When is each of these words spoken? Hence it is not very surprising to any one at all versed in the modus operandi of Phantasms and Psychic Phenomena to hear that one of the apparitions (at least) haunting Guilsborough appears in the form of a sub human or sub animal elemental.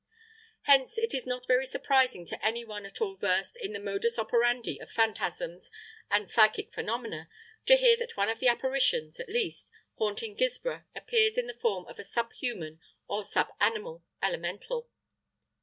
Hence 0.63 0.97
it 0.97 1.13
is 1.13 1.27
not 1.27 1.45
very 1.45 1.67
surprising 1.67 2.25
to 2.25 2.43
any 2.43 2.65
one 2.65 2.87
at 2.87 3.01
all 3.01 3.13
versed 3.13 3.55
in 3.55 3.71
the 3.71 3.79
modus 3.79 4.17
operandi 4.17 4.79
of 4.81 4.89
Phantasms 4.91 5.69
and 6.09 6.27
Psychic 6.27 6.73
Phenomena 6.73 7.29
to 7.67 7.75
hear 7.75 7.95
that 7.97 8.17
one 8.17 8.27
of 8.27 8.39
the 8.39 8.47
apparitions 8.47 9.19
(at 9.19 9.29
least) 9.29 9.69
haunting 9.99 10.35
Guilsborough 10.35 10.85
appears 10.95 11.37
in 11.37 11.45
the 11.45 11.53
form 11.61 11.85
of 11.85 11.99
a 11.99 12.03
sub 12.03 12.33
human 12.33 12.79
or 13.07 13.23
sub 13.23 13.49
animal 13.59 14.03
elemental. 14.23 14.89